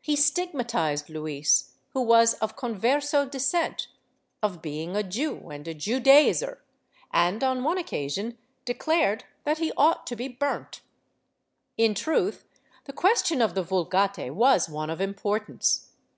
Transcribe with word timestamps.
He 0.00 0.16
stigmatized 0.16 1.08
Luis, 1.08 1.70
who 1.92 2.02
was 2.02 2.34
of 2.40 2.56
converso 2.56 3.30
descent, 3.30 3.86
of 4.42 4.60
being 4.60 4.96
a 4.96 5.04
Jew 5.04 5.50
and 5.52 5.68
a 5.68 5.72
Judaizer 5.72 6.58
and, 7.12 7.44
on 7.44 7.62
one 7.62 7.78
occasion, 7.78 8.38
declared 8.64 9.22
that 9.44 9.58
he 9.58 9.70
ought 9.76 10.04
to 10.08 10.16
be 10.16 10.26
burnt. 10.26 10.80
In 11.76 11.94
truth 11.94 12.44
the 12.86 12.92
question 12.92 13.40
of 13.40 13.54
the 13.54 13.62
Vulgate 13.62 14.34
was 14.34 14.68
one 14.68 14.90
of 14.90 15.00
importance. 15.00 15.90